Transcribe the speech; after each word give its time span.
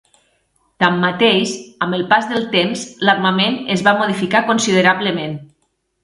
Tanmateix, 0.83 1.51
amb 1.85 1.97
el 1.97 2.05
pas 2.13 2.29
del 2.31 2.47
temps 2.55 2.85
l'armament 3.09 3.59
es 3.75 3.83
va 3.89 3.93
modificar 3.99 4.41
considerablement. 4.49 5.37